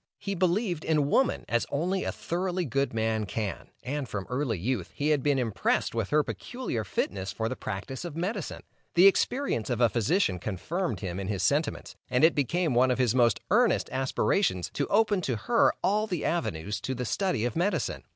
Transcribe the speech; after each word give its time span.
He 0.17 0.33
believed 0.33 0.83
in 0.83 1.11
woman 1.11 1.45
as 1.47 1.67
only 1.69 2.03
a 2.05 2.11
thoroughly 2.11 2.65
good 2.65 2.91
man 2.91 3.27
can, 3.27 3.69
and 3.83 4.09
from 4.09 4.25
early 4.31 4.57
youth, 4.57 4.89
he 4.95 5.09
had 5.09 5.21
been 5.21 5.37
impressed 5.37 5.93
with 5.93 6.09
her 6.09 6.23
peculiar 6.23 6.83
fitness 6.83 7.31
for 7.31 7.47
the 7.47 7.55
practice 7.55 8.03
of 8.03 8.15
medicine. 8.15 8.63
The 8.95 9.05
experience 9.05 9.69
of 9.69 9.79
a 9.79 9.89
physician 9.89 10.39
confirmed 10.39 11.01
him 11.01 11.19
in 11.19 11.27
his 11.27 11.43
sentiments, 11.43 11.95
and 12.09 12.23
it 12.23 12.33
became 12.33 12.73
one 12.73 12.89
of 12.89 12.97
his 12.97 13.13
most 13.13 13.41
earnest 13.51 13.91
aspirations 13.91 14.71
to 14.73 14.87
open 14.87 15.21
to 15.21 15.35
her 15.35 15.71
all 15.83 16.07
the 16.07 16.25
avenues 16.25 16.81
to 16.81 16.95
the 16.95 17.05
study 17.05 17.45
of 17.45 17.55
medicine. 17.55 18.03